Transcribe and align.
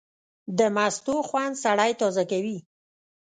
د 0.57 0.59
مستو 0.75 1.15
خوند 1.27 1.53
سړی 1.63 1.91
تازه 1.99 2.23
کوي. 2.31 2.57